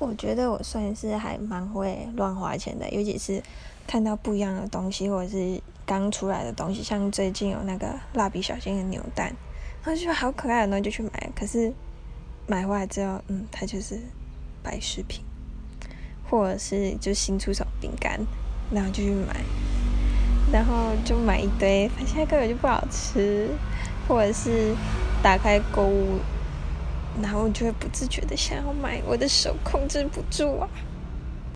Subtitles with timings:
[0.00, 3.42] 我觉得我算是还蛮会乱花钱的，尤其是
[3.86, 9.34] 看到不一样的东西，或者是刚出来的东西，像最近有那个蜡笔小新的扭蛋，
[9.84, 11.30] 然后就好可爱，的东西就去买。
[11.34, 11.72] 可是
[12.46, 13.98] 买回来之后，嗯，它就是
[14.62, 15.24] 摆饰品，
[16.30, 18.20] 或者是就新出手饼干，
[18.70, 19.40] 然后就去买，
[20.52, 23.48] 然后就买一堆，发现根本就不好吃，
[24.06, 24.76] 或者是
[25.24, 26.20] 打开购物。
[27.22, 30.68] 然后就会不自觉的想要买，我的手控制不住啊。